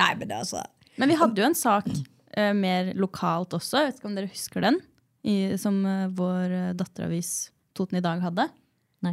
[0.00, 0.64] Nei, men det er altså
[0.96, 1.88] Men vi hadde jo en sak
[2.36, 4.80] eh, mer lokalt også, jeg vet ikke om dere husker den?
[5.26, 8.46] I, som eh, vår uh, datteravis Toten i dag hadde.
[9.04, 9.12] Nei.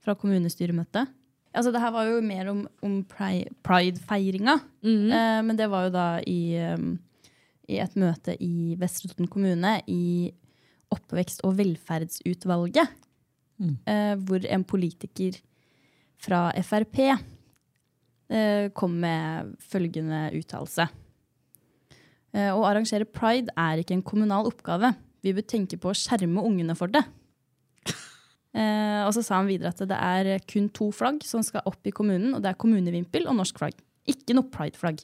[0.00, 1.10] Fra kommunestyremøtet.
[1.52, 3.58] Altså, det her var jo mer om, om pridefeiringa.
[3.66, 4.54] pride-feiringa.
[4.84, 6.94] Eh, men det var jo da i, um,
[7.68, 10.30] i et møte i Vestre Toten kommune i
[10.94, 12.94] Oppvekst- og velferdsutvalget.
[13.58, 15.36] Eh, hvor en politiker
[16.22, 16.98] fra Frp
[18.30, 20.86] eh, kom med følgende uttalelse.
[22.36, 24.92] Eh, Å arrangere pride er ikke en kommunal oppgave.
[25.24, 27.04] Vi bør tenke på å skjerme ungene for det.
[28.56, 31.84] Eh, og så sa han videre at det er kun to flagg som skal opp
[31.86, 33.76] i kommunen, og det er kommunevimpel og norsk flagg.
[34.08, 35.02] Ikke noe pride-flagg.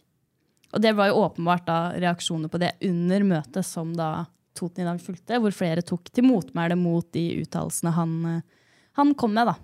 [0.75, 4.87] Og det var jo åpenbart da reaksjoner på det under møtet som da Toten i
[4.87, 9.51] dag fulgte, hvor flere tok til motmæle mot de uttalelsene han, eh, han kom med.
[9.51, 9.55] da.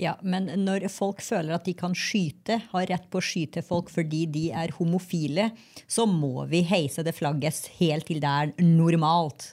[0.00, 3.90] Ja, men når folk føler at de kan skyte, har rett på å skyte folk
[3.92, 5.50] fordi de er homofile,
[5.90, 9.52] så må vi heise det flagget helt til det er normalt.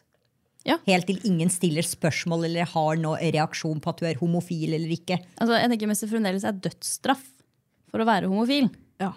[0.66, 0.80] Ja.
[0.88, 4.96] Helt til ingen stiller spørsmål eller har noen reaksjon på at du er homofil eller
[4.96, 5.20] ikke.
[5.38, 7.22] Altså, jeg tenker Mester fremdeles er dødsstraff
[7.92, 9.12] for å være homofil, Ja.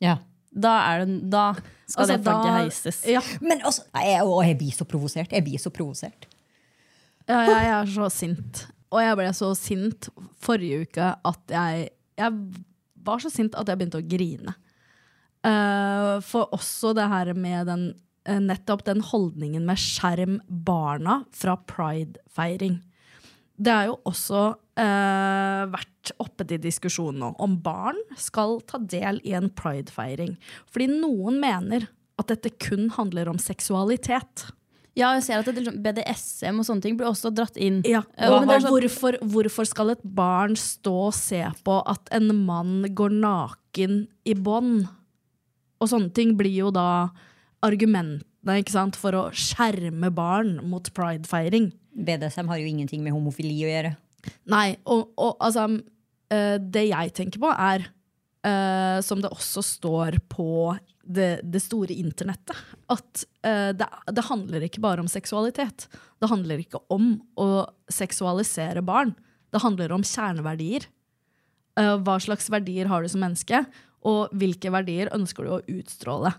[0.00, 0.18] Ja.
[0.54, 1.48] da, er det, da
[1.88, 3.00] skal Altså, det flagget da- heises.
[3.10, 5.32] Ja, Men også, jeg, å, jeg blir så provosert.
[5.34, 6.28] Jeg blir så provosert.
[7.28, 8.66] Ja, jeg er så sint.
[8.94, 10.08] Og jeg ble så sint
[10.42, 12.30] forrige uke at jeg Jeg
[13.04, 14.54] var så sint at jeg begynte å grine.
[15.44, 17.82] Uh, for også det her med den
[18.30, 22.78] uh, Nettopp den holdningen med skjerm barna fra pride-feiring.
[23.54, 29.20] Det er jo også uh, vært oppe til diskusjon nå om barn skal ta del
[29.26, 30.38] i en pride-feiring.
[30.70, 34.48] Fordi noen mener at dette kun handler om seksualitet.
[34.96, 37.80] Ja, jeg ser at det, liksom, BDSM og sånne ting blir også dratt inn.
[37.88, 41.40] Ja, Eh, og, men det er sånn- hvorfor, hvorfor skal et barn stå og se
[41.66, 44.86] på at en mann går naken i bånd?
[45.82, 47.10] Og sånne ting blir jo da
[47.64, 51.72] argumentene ikke sant, for å skjerme barn mot pridefeiring.
[51.96, 53.96] BDSM har jo ingenting med homofili å gjøre.
[54.46, 55.66] Nei, og, og altså
[56.32, 57.88] eh, Det jeg tenker på, er
[58.44, 62.56] eh, Som det også står på det, det store internettet,
[62.88, 65.84] at uh, det, det handler ikke bare om seksualitet.
[66.16, 69.12] Det handler ikke om å seksualisere barn.
[69.52, 70.86] Det handler om kjerneverdier.
[71.76, 73.64] Uh, hva slags verdier har du som menneske,
[74.04, 76.32] og hvilke verdier ønsker du å utstråle?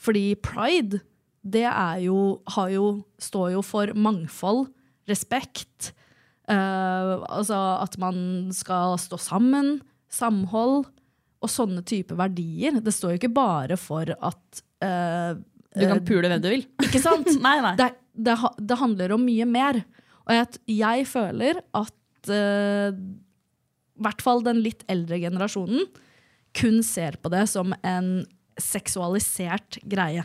[0.00, 1.02] Fordi pride,
[1.44, 2.86] det er jo, har jo,
[3.20, 4.70] står jo for mangfold,
[5.08, 5.92] respekt,
[6.50, 9.78] altså at man skal stå sammen,
[10.12, 10.86] samhold,
[11.40, 12.80] og sånne type verdier.
[12.84, 15.32] Det står jo ikke bare for at uh,
[15.72, 16.66] Du kan pule hvem du vil.
[16.86, 17.30] Ikke sant?
[17.46, 17.74] Nei, nei.
[17.80, 19.80] det, det, det handler om mye mer.
[20.26, 25.88] Og jeg, jeg føler at uh, i hvert fall den litt eldre generasjonen
[26.56, 28.12] kun ser på det som en
[28.60, 30.24] seksualisert greie.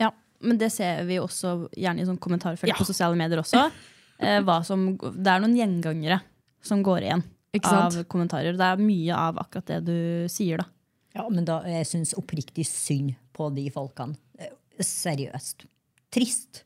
[0.00, 0.10] Ja,
[0.42, 2.78] men det ser vi også gjerne i sånn kommentarfelt Ja.
[2.78, 3.68] på sosiale medier også.
[4.16, 6.22] Eh, hva som, det er noen gjengangere
[6.64, 7.22] som går igjen
[7.64, 8.08] av sant?
[8.12, 8.56] kommentarer.
[8.56, 9.98] Det er mye av akkurat det du
[10.32, 10.68] sier, da.
[11.16, 14.18] Ja, men da, jeg syns oppriktig synd på de folkene.
[14.38, 14.52] Eh,
[14.84, 15.64] Seriøst.
[16.12, 16.62] Trist.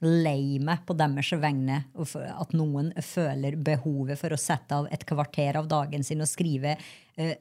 [0.00, 5.58] Lei meg på deres vegne at noen føler behovet for å sette av et kvarter
[5.60, 6.72] av dagen sin og skrive
[7.20, 7.34] uh,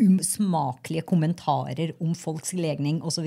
[0.00, 3.26] usmakelige kommentarer om folks legning osv.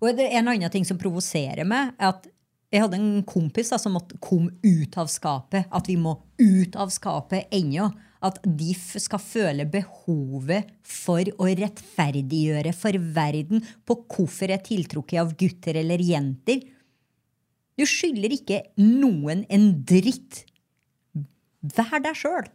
[0.00, 2.30] Og det er en annen ting som provoserer meg, er at
[2.70, 5.66] jeg hadde en kompis da, som måtte komme ut av skapet.
[5.74, 7.88] At vi må ut av skapet ennå.
[8.22, 15.34] At de skal føle behovet for å rettferdiggjøre for verden på hvorfor er tiltrukket av
[15.40, 16.62] gutter eller jenter.
[17.80, 20.44] Du skylder ikke noen en dritt.
[21.74, 22.46] Vær deg sjøl.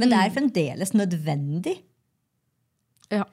[0.00, 1.76] Men det er fremdeles nødvendig.
[3.12, 3.26] Ja.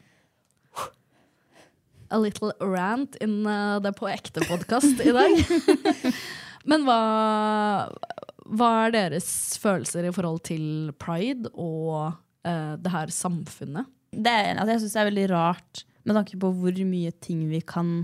[2.12, 5.38] A little rant in uh, det på ekte podkast i dag.
[6.70, 6.98] Men hva,
[8.52, 9.30] hva er deres
[9.62, 13.88] følelser i forhold til pride og uh, det her samfunnet?
[14.12, 17.46] Det er, altså jeg syns det er veldig rart med tanke på hvor mye ting
[17.48, 18.02] vi kan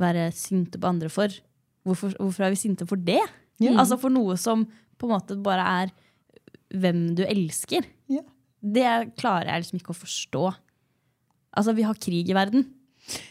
[0.00, 1.34] være sinte på andre for.
[1.84, 3.22] Hvorfor, hvorfor er vi sinte for det?
[3.68, 4.62] Altså for noe som
[5.00, 5.92] på en måte bare er
[6.70, 7.86] hvem du elsker.
[8.10, 8.26] Yeah.
[8.60, 10.44] Det klarer jeg liksom ikke å forstå.
[11.56, 12.68] Altså, vi har krig i verden.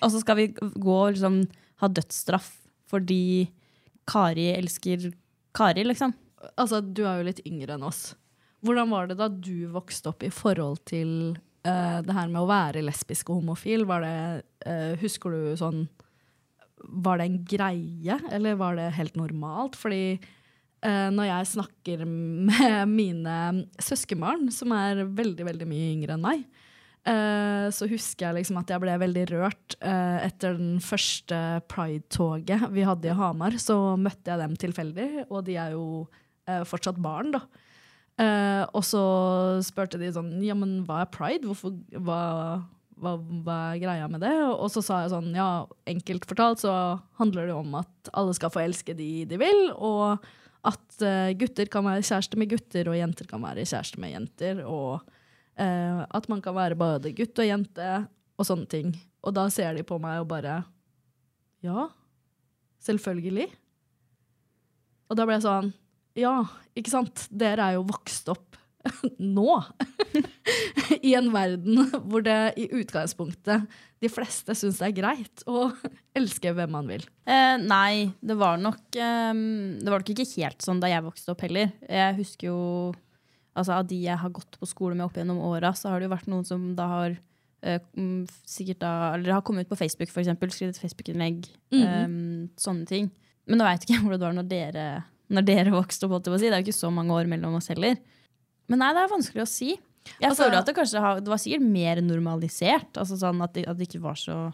[0.03, 1.43] Og så skal vi gå og liksom
[1.79, 2.55] ha dødsstraff
[2.89, 3.49] fordi
[4.09, 5.11] Kari elsker
[5.55, 6.15] Kari, liksom.
[6.57, 8.13] Altså, du er jo litt yngre enn oss.
[8.65, 11.11] Hvordan var det da du vokste opp i forhold til
[11.67, 13.85] uh, det her med å være lesbisk og homofil?
[13.87, 14.15] Det,
[14.65, 15.85] uh, husker du sånn
[16.79, 19.77] Var det en greie, eller var det helt normalt?
[19.79, 23.37] Fordi uh, når jeg snakker med mine
[23.79, 26.43] søskenbarn, som er veldig, veldig mye yngre enn meg,
[27.09, 31.39] eh, så husker jeg liksom at jeg ble veldig rørt eh, etter den første
[31.71, 33.57] pride-toget vi hadde i Hamar.
[33.61, 35.85] Så møtte jeg dem tilfeldig, og de er jo
[36.49, 37.43] eh, fortsatt barn, da.
[38.19, 39.01] Eh, og så
[39.63, 41.47] spurte de sånn Ja, men hva er pride?
[41.47, 42.19] Hvorfor, hva,
[42.99, 43.13] hva,
[43.45, 44.33] hva er greia med det?
[44.49, 46.73] Og så sa jeg sånn Ja, enkelt fortalt så
[47.21, 50.19] handler det om at alle skal få elske de de vil, og
[50.67, 54.59] at eh, gutter kan være kjæreste med gutter, og jenter kan være kjæreste med jenter,
[54.67, 55.05] og
[55.59, 57.89] eh, at man kan være både gutt og jente,
[58.39, 58.93] og sånne ting.
[59.25, 60.61] Og da ser de på meg og bare
[61.65, 61.89] Ja,
[62.85, 63.49] selvfølgelig.
[65.09, 65.73] Og da ble jeg sånn
[66.19, 66.37] Ja,
[66.77, 67.25] ikke sant?
[67.31, 68.55] Dere er jo vokst opp
[69.19, 69.59] nå.
[71.09, 73.67] I en verden hvor det i utgangspunktet
[73.99, 75.67] de fleste syns det er greit å
[76.17, 77.03] elske hvem man vil.
[77.27, 79.33] Eh, nei, det var nok eh,
[79.83, 81.75] Det var nok ikke helt sånn da jeg vokste opp heller.
[81.83, 82.59] Jeg husker jo
[83.59, 86.07] altså Av de jeg har gått på skole med opp gjennom åra, så har det
[86.09, 87.17] jo vært noen som da har
[87.65, 91.49] mm, sikkert da, eller har kommet ut på Facebook, eksempel, skrevet Facebook-innlegg.
[91.75, 92.07] eh,
[92.59, 93.09] sånne ting.
[93.49, 94.87] Men nå veit ikke jeg hvordan det var når dere,
[95.29, 96.23] når dere vokste opp.
[96.23, 97.99] Det er jo ikke så mange år mellom oss heller.
[98.69, 99.75] Men nei, det er vanskelig å si.
[100.19, 102.93] Jeg Altså- føler at det kanskje har, det var sikkert mer normalisert.
[102.97, 104.53] Altså sånn at det, at det ikke var så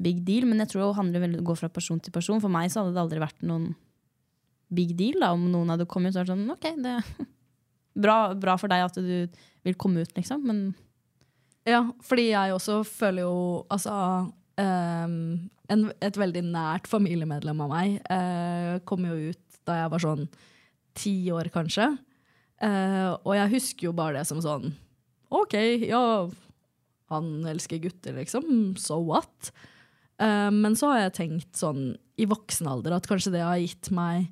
[0.00, 0.44] big deal.
[0.46, 2.40] Men jeg tror det handler veldig om å gå fra person til person.
[2.42, 3.74] For meg så hadde det aldri vært noen
[4.74, 6.96] big deal da, om noen hadde kommet er det sånn, ok, det
[7.94, 10.44] bra, bra for deg at du vil komme ut, liksom.
[10.46, 10.64] Men
[11.64, 13.94] Ja, fordi jeg også føler jo altså
[14.60, 15.14] um,
[15.72, 20.26] en, Et veldig nært familiemedlem av meg uh, kom jo ut da jeg var sånn
[20.94, 21.86] ti år, kanskje.
[22.60, 24.74] Uh, og jeg husker jo bare det som sånn
[25.34, 25.56] OK,
[25.88, 26.28] ja,
[27.10, 28.76] han elsker gutter, liksom.
[28.78, 29.50] So what?
[30.20, 33.90] Uh, men så har jeg tenkt sånn i voksen alder at kanskje det har gitt
[33.94, 34.28] meg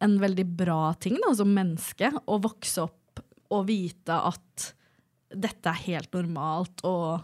[0.00, 2.08] en veldig bra ting da, som menneske.
[2.08, 2.97] Å vokse opp
[3.54, 4.72] og vite at
[5.28, 7.20] dette er helt normalt, og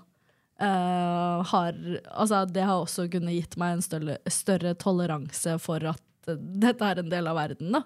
[0.61, 1.77] uh, har
[2.13, 6.85] Altså, det har også kunnet gitt meg en større, større toleranse for at uh, dette
[6.85, 7.85] er en del av verden, da.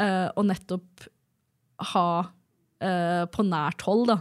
[0.00, 1.08] Uh, og nettopp
[1.94, 2.10] ha
[2.80, 4.14] på nært hold, da.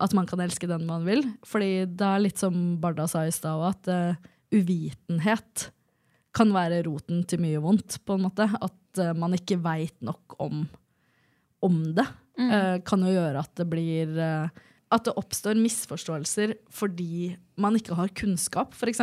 [0.00, 1.18] at man kan elske den man vil.
[1.44, 3.90] Fordi det er litt som Barda sa i stad at
[4.48, 5.66] uvitenhet
[6.32, 8.46] kan være roten til mye vondt, på en måte.
[8.48, 10.62] At man ikke veit nok om,
[11.68, 12.06] om det,
[12.38, 14.50] eh, kan jo gjøre at det blir uh,
[14.94, 19.00] At det oppstår misforståelser fordi man ikke har kunnskap, f.eks.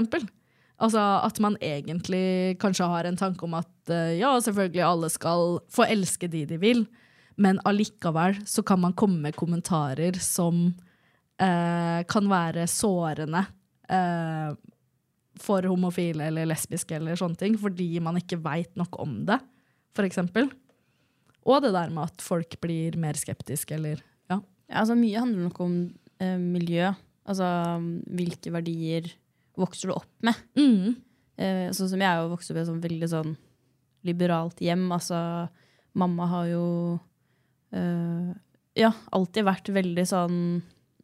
[0.81, 5.59] Altså at man egentlig kanskje har en tanke om at uh, ja, selvfølgelig alle skal
[5.71, 6.85] få elske de de vil,
[7.37, 10.71] men allikevel så kan man komme med kommentarer som
[11.41, 13.39] kan være sårende
[15.41, 19.39] for homofile eller lesbiske eller sånne ting, fordi man ikke veit nok om det,
[20.05, 20.51] eksempel.
[21.49, 24.37] Og det der med at folk blir mer skeptiske, eller ja.
[24.37, 25.77] ja, altså, mye handler nok om
[26.21, 26.91] eh, miljø.
[27.29, 27.47] Altså
[28.09, 29.09] hvilke verdier
[29.59, 30.37] vokser du opp med.
[30.57, 30.99] Mm.
[31.41, 33.33] Eh, sånn som jeg jo vokst opp i et sånn veldig sånn
[34.07, 34.85] liberalt hjem.
[34.93, 35.17] Altså,
[35.97, 36.65] mamma har jo
[37.75, 38.31] eh,
[38.79, 40.37] ja, alltid vært veldig sånn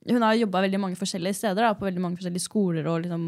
[0.08, 3.26] Hun har jobba veldig mange forskjellige steder, da, på veldig mange forskjellige skoler, og liksom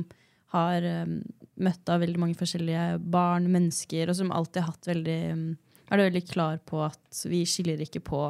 [0.54, 1.18] har um,
[1.60, 5.44] møtt av veldig mange forskjellige barn, mennesker, og som alltid har hatt veldig um,
[5.90, 8.22] er du veldig klar på at vi skiller ikke på,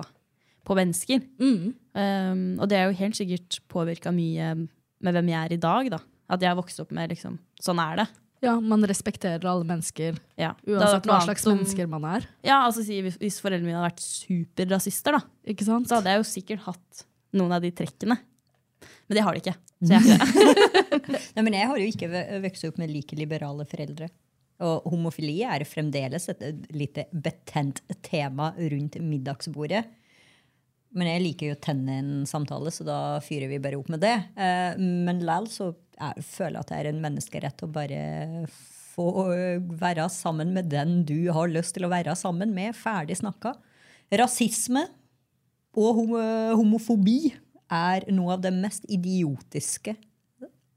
[0.68, 1.22] på mennesker.
[1.42, 1.74] Mm.
[2.00, 5.92] Um, og det er jo helt sikkert påvirka mye med hvem jeg er i dag.
[5.96, 6.00] da.
[6.30, 8.08] At jeg har vokst opp med liksom, sånn er det.
[8.46, 10.54] Ja, man respekterer alle mennesker, Ja.
[10.64, 12.28] Uansett hva slags som- mennesker man er.
[12.48, 15.20] Ja, altså si, hvis, hvis foreldrene mine hadde vært superrasister, da,
[15.52, 15.90] Ikke sant?
[15.90, 17.04] så hadde jeg jo sikkert hatt
[17.36, 18.16] noen av de trekkene.
[19.10, 19.56] Men det har de ikke.
[19.84, 20.20] Så jeg,
[21.36, 22.10] Nei, men jeg har jo ikke
[22.46, 24.08] vokst opp med like liberale foreldre.
[24.66, 26.42] Og homofili er fremdeles et
[26.76, 29.86] lite betent tema rundt middagsbordet.
[30.98, 34.02] Men jeg liker jo å tenne en samtale, så da fyrer vi bare opp med
[34.04, 34.16] det.
[34.36, 38.02] Eh, Men likevel så jeg føler jeg at det er en menneskerett å bare
[38.50, 39.08] få
[39.80, 42.76] være sammen med den du har lyst til å være sammen med.
[42.76, 43.54] Ferdig snakka.
[44.20, 44.88] Rasisme
[45.78, 46.16] og
[46.58, 47.34] homofobi
[47.70, 49.94] er noe av det mest idiotiske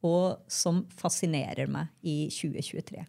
[0.02, 3.06] og som fascinerer meg i 2023.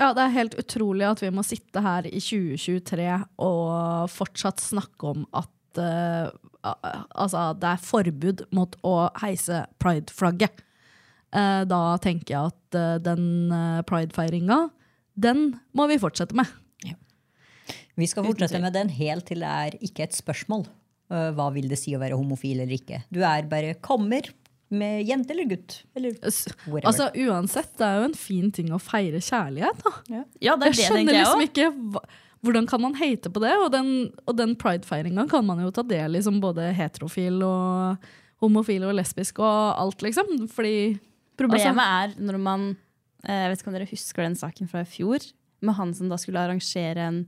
[0.00, 3.08] Ja, det er helt utrolig at vi må sitte her i 2023
[3.44, 6.30] og fortsatt snakke om at uh,
[6.64, 10.64] altså, det er forbud mot å heise pride-flagget.
[11.30, 13.52] Eh, da tenker jeg at uh, den
[13.86, 14.64] pridefeiringa,
[15.14, 15.44] den
[15.76, 16.48] må vi fortsette med.
[18.00, 20.64] Vi skal fortsette med den helt til det er ikke et spørsmål.
[21.10, 23.02] Hva vil det si å være homofil eller ikke?
[23.12, 24.30] Du er bare kommer
[24.70, 25.80] med jente eller gutt.
[25.98, 26.86] Eller whatever.
[26.86, 29.84] Altså Uansett, det er jo en fin ting å feire kjærlighet.
[29.84, 30.24] da.
[30.38, 31.48] Ja, det er jeg det, skjønner jeg liksom også.
[31.50, 33.52] ikke hvordan kan man hate på det?
[33.60, 33.90] Og den,
[34.24, 38.08] og den pride-feiringa kan man jo ta del i som både heterofil og
[38.40, 40.46] homofil og lesbisk og alt, liksom.
[40.52, 40.96] Fordi
[41.40, 42.64] Problemet altså, er når man
[43.24, 45.24] eh, Jeg vet ikke om dere husker den saken fra i fjor?
[45.60, 47.20] Med han som da skulle arrangere en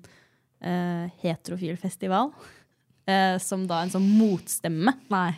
[0.64, 2.30] uh, heterofil festival.
[3.10, 4.92] Eh, som da en sånn motstemme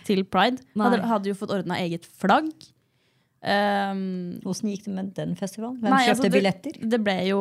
[0.05, 0.61] til pride.
[0.77, 0.85] Nei.
[0.85, 2.51] Hadde, hadde jo fått ordna eget flagg.
[3.45, 5.79] Um, Hvordan gikk det med den festivalen?
[5.81, 6.77] Hvem Nei, kjøpte altså, det- billetter?
[6.93, 7.41] Det ble jo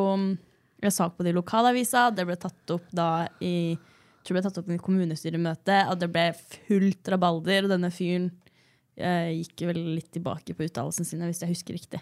[0.80, 2.10] ble sak på de lokalavisa.
[2.14, 3.76] Det ble tatt opp da i
[4.24, 7.66] jeg tror det ble tatt opp i kommunestyremøte, og det ble fullt rabalder.
[7.66, 8.30] Og denne fyren
[8.96, 12.00] eh, gikk vel litt tilbake på uttalelsen sin, hvis jeg husker riktig.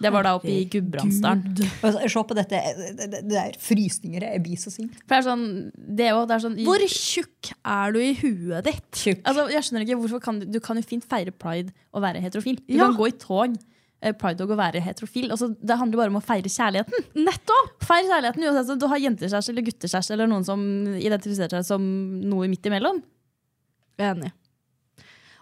[0.00, 1.56] Det var da oppe i Gudbrandsdalen.
[1.60, 2.60] Se på dette.
[2.96, 4.24] Det, er frysninger.
[4.34, 4.94] Jeg blir så sint.
[5.04, 5.44] For det er sånn,
[5.76, 9.02] det er jo, det er sånn Hvor tjukk er du i huet ditt?
[9.28, 12.22] Altså, jeg skjønner ikke, hvorfor kan du, du kan jo fint feire pride og være
[12.24, 12.60] heterofil.
[12.66, 12.86] Du Ja.
[12.88, 13.56] kan gå i tog,
[14.00, 15.30] eh, pride-tog og være heterofil.
[15.30, 17.08] Altså, det handler bare om å feire kjærligheten.
[17.20, 17.76] Nettopp!
[17.84, 20.62] Feir kjærligheten uansett om du har jentekjæreste eller guttekjæreste eller noen som
[20.96, 21.84] identifiserer seg som
[22.24, 23.02] noe midt imellom.
[24.00, 24.32] Enig.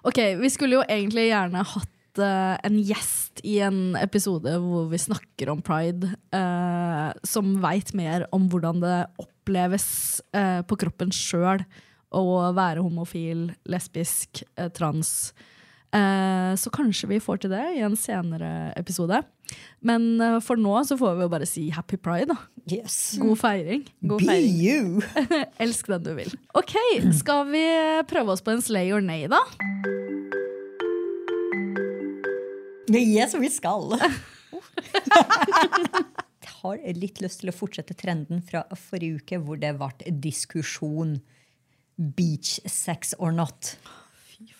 [0.06, 5.50] Ok, vi skulle jo egentlig gjerne hatt en gjest i en episode hvor vi snakker
[5.52, 9.86] om pride, eh, som veit mer om hvordan det oppleves
[10.36, 11.62] eh, på kroppen sjøl
[12.14, 12.24] å
[12.56, 15.32] være homofil, lesbisk, eh, trans.
[15.92, 19.22] Eh, så kanskje vi får til det i en senere episode.
[19.80, 22.28] Men eh, for nå så får vi jo bare si happy pride.
[22.32, 22.36] da.
[22.68, 23.16] Yes.
[23.20, 23.86] God feiring.
[24.02, 24.58] God Be feiring.
[24.60, 25.02] you.
[25.64, 26.34] Elsk den du vil.
[26.58, 26.74] Ok,
[27.16, 27.64] skal vi
[28.08, 29.40] prøve oss på en slay or nay, da?
[32.88, 33.96] Yes, vi skal.
[36.48, 41.18] Jeg har litt lyst til å fortsette trenden fra forrige uke, hvor det ble diskusjon
[41.98, 43.76] beach sex or not.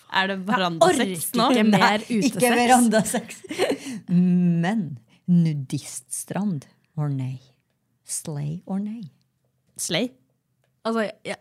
[0.09, 1.51] Er det verandasex nå?
[1.53, 2.31] ikke mer utesex.
[2.31, 3.43] Ikke verandasex.
[4.09, 7.37] Men nudiststrand or nei?
[8.09, 9.03] Slay or nei?
[9.79, 10.11] Slay.
[10.89, 11.37] Altså, jeg,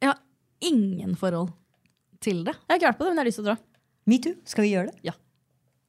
[0.00, 0.20] jeg har
[0.62, 1.50] ingen forhold
[2.22, 2.54] til det.
[2.54, 3.58] Jeg har ikke vært på det, men jeg har lyst til å dra.
[4.12, 5.10] Metoo, skal vi gjøre det?
[5.10, 5.16] Ja.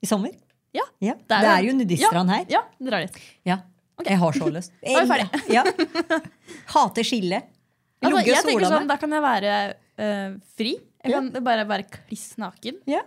[0.03, 0.33] I sommer?
[0.73, 0.85] Ja.
[1.03, 1.15] Ja.
[1.29, 2.39] Det er, jo nudiststrand ja.
[2.39, 2.45] her.
[2.51, 3.17] Ja, drar dit.
[3.47, 3.59] Ja.
[4.03, 4.73] Jeg har så lyst.
[4.81, 5.43] Er ferdig.
[5.53, 5.63] Ja.
[6.73, 7.43] Hater skille.
[8.03, 8.89] Altså, jeg tenker sånn.
[8.89, 9.57] Da kan jeg være
[10.01, 10.75] uh, fri.
[11.03, 12.79] Jeg kan bare være kliss naken.
[12.89, 13.03] Ja.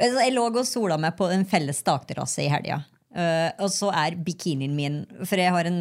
[0.00, 2.80] Jeg lå og sola meg på en felles takterrasse i helga.
[3.10, 5.80] Uh, og så er bikinien min For jeg har en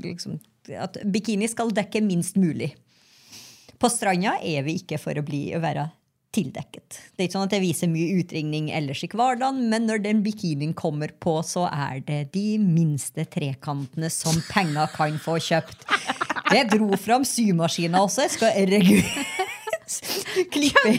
[0.00, 0.38] liksom,
[0.72, 2.72] at Bikini skal dekke minst mulig.
[3.78, 5.88] På stranda er vi ikke for å bli, være
[6.32, 6.98] tildekket.
[7.12, 10.22] Det er ikke sånn at jeg viser mye utringning ellers i hverdagen, men når den
[10.24, 15.86] bikinien kommer på, så er det de minste trekantene som penger kan få kjøpt.
[16.52, 18.26] Jeg dro fram symaskina også.
[18.26, 18.98] Jeg skal regu...
[20.52, 20.92] Klippe.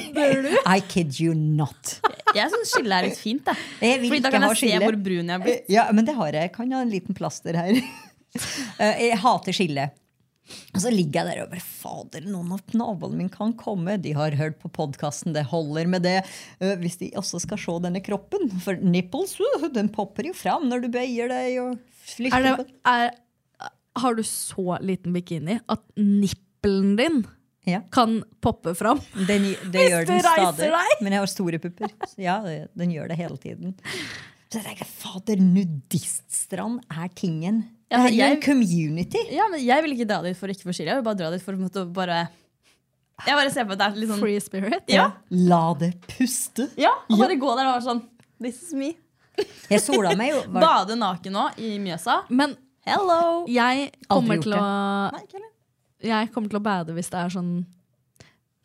[0.69, 1.95] I kid you not.
[2.35, 3.41] Jeg syns skillet er litt fint.
[3.47, 3.55] Da.
[3.81, 5.71] Jeg vil Fordi da kan ha jeg se hvor brun jeg har blitt.
[5.71, 6.49] Ja, men det har jeg.
[6.49, 7.77] Jeg kan ha en liten plaster her.
[8.81, 9.83] Eh, jeg hater skille.
[10.75, 13.95] Og så ligger jeg der og bare Fader, noen av naboene mine kan komme.
[14.03, 15.31] De har hørt på podkasten.
[15.35, 16.17] Det holder med det.
[16.59, 18.49] Eh, Hvis de også skal se denne kroppen.
[18.65, 21.55] For nipples uh, den popper jo fram når du bøyer deg.
[21.63, 21.79] og
[22.13, 23.71] flytter Er det, er,
[24.03, 27.23] har du så liten bikini at nippelen din
[27.65, 27.79] Ja.
[27.95, 28.99] kan poppe fram?
[29.29, 30.69] Den, det gjør den stadig.
[30.99, 31.93] Men jeg har store pupper.
[32.11, 32.41] Så ja,
[32.75, 33.77] den gjør det hele tiden.
[34.51, 37.63] Så jeg tenker, Fader, nudiststrand er tingen.
[37.89, 39.17] Det Ja, er jo en jeg- community.
[39.35, 40.89] Ja, men Jeg vil ikke dra dit for ikke for skille.
[40.93, 42.29] Jeg vil bare dra dit for å bare
[43.27, 44.83] Jeg bare ser på at det er litt sånn Free spirit?
[44.89, 46.69] Ja, La det puste.
[46.77, 48.03] ja og bare gå der og være sånn
[48.41, 48.95] This is me.
[49.69, 50.41] Jeg sola meg jo.
[50.51, 52.23] Var, Bade naken nå i Mjøsa.
[52.29, 53.45] Men Hello!
[53.47, 55.23] jeg kommer, til å, Nei,
[56.03, 57.65] jeg kommer til å bade hvis det er sånn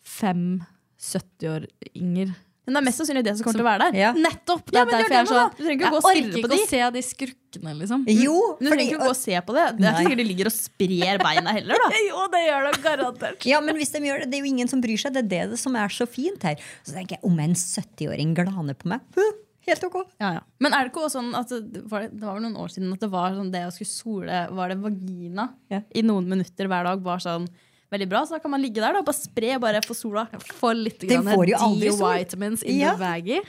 [0.02, 0.64] fem
[0.98, 2.34] 70-åringer.
[2.68, 3.96] Men det er mest sannsynlig det som kommer til å være der.
[3.96, 4.10] Ja.
[4.12, 4.66] Nettopp!
[4.68, 6.58] Det er derfor jeg er sånn Du trenger ikke å gå og stirre på de.
[6.58, 8.04] å se de skrukkene, liksom.
[8.12, 9.64] jo, Men du trenger ikke å gå og se på det.
[9.78, 11.80] Det er ikke sikkert de ligger og sprer beina heller.
[11.80, 13.48] da Jo, det gjør det garantert.
[13.48, 15.16] ja, men hvis de gjør det, det er jo ingen som bryr seg.
[15.16, 16.60] Det er det som er så fint her.
[16.84, 19.36] Så tenker jeg, om en 70-åring glaner på meg huh,
[19.68, 19.96] Helt ok.
[20.16, 20.42] Ja, ja.
[20.64, 23.02] Men er det ikke også sånn at det var, det var noen år siden at
[23.04, 25.44] det var sånn det å skulle sole Var det vagina
[25.92, 27.44] i noen minutter hver dag var sånn
[27.92, 28.24] veldig bra?
[28.28, 30.26] Så da kan man ligge der da, og bare spre bare få sola.
[30.60, 31.78] Få litt Den grann.
[31.78, 32.94] D-vitamins in Ja.
[32.94, 33.40] the vaggy.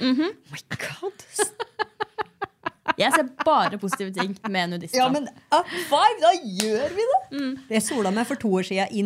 [0.51, 1.25] My God.
[2.99, 4.97] Jeg ser bare positive ting med nudister.
[4.99, 7.19] Ja, men up five, da gjør vi det!
[7.71, 9.03] Jeg sola meg for to år siden i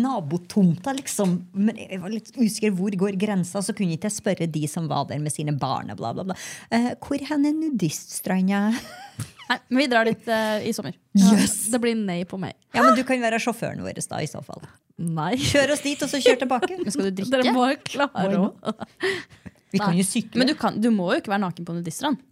[0.00, 1.34] nabotomta, liksom.
[1.52, 4.88] Men jeg var litt usikker hvor går grensa, så kunne ikke jeg spørre de som
[4.88, 5.92] var der med sine barn.
[5.98, 6.38] Bla, bla, bla.
[6.72, 8.62] Uh, hvor hen er nudiststranda?
[9.46, 10.96] Nei, men vi drar dit uh, i sommer.
[11.14, 11.54] Yes!
[11.70, 12.56] Det blir nei på meg.
[12.74, 14.64] Ja, men du kan være sjåføren vår da, i så fall.
[14.98, 15.34] Nei.
[15.38, 16.78] Kjør oss dit, og så kjør tilbake.
[16.80, 17.30] Men skal du drikke?
[17.36, 18.48] Dere må klare å
[19.74, 20.40] Vi kan jo sykle.
[20.40, 22.22] Men du, kan, du må jo ikke være naken på nudistrand.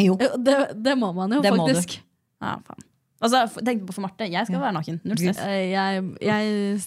[0.00, 0.16] Jo.
[0.20, 1.98] Jo, Det, det må man jo, Det faktisk.
[2.42, 2.86] Ja, faen.
[3.24, 4.26] Altså, tenk på for Marte.
[4.28, 4.98] Jeg skal være naken.
[5.06, 5.40] Null stress.
[5.46, 6.80] Eh, Jeg, jeg,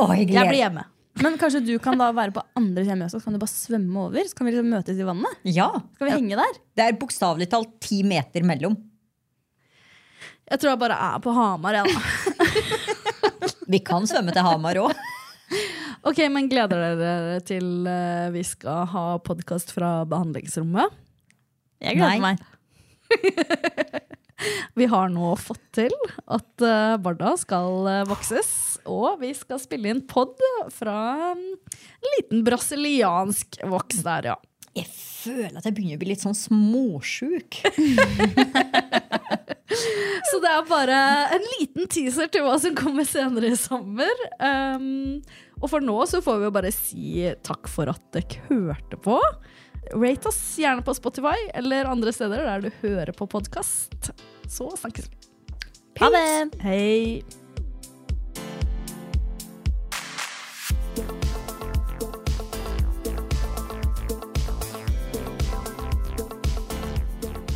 [0.00, 0.84] oh, jeg jeg blir hjemme.
[1.22, 4.04] Men kanskje du kan da være på andres hjemme også, så kan du bare svømme
[4.06, 4.24] over?
[4.28, 5.42] Så kan vi liksom møtes i vannet?
[5.48, 5.68] Ja.
[5.96, 6.58] Skal vi henge der?
[6.78, 8.78] Det er bokstavelig talt ti meter mellom.
[10.52, 11.78] Jeg tror jeg bare er på Hamar.
[11.78, 13.52] Jeg, da.
[13.72, 14.92] Vi kan svømme til Hamar òg.
[16.02, 20.96] Ok, men Gleder dere til uh, vi skal ha podkast fra behandlingsrommet?
[21.78, 22.32] Jeg gleder Nei.
[22.32, 22.40] meg.
[24.80, 25.94] Vi har nå fått til
[26.26, 28.50] at uh, Barda skal uh, vokses,
[28.82, 30.34] og vi skal spille inn pod
[30.74, 30.96] fra
[31.28, 31.44] en
[32.16, 34.36] liten brasiliansk voks der, ja.
[34.74, 37.62] Jeg føler at jeg begynner å bli litt sånn småsjuk.
[40.30, 40.98] Så det er bare
[41.36, 44.24] en liten teaser til hva som kommer senere i sommer.
[44.38, 45.20] Um,
[45.62, 49.18] og for nå så får vi jo bare si takk for at dere hørte på.
[49.92, 54.12] Rate oss gjerne på Spotify eller andre steder der du hører på podkast.
[54.48, 55.22] Så snakkes vi.
[56.00, 56.26] Ha det!
[56.64, 57.41] Hei.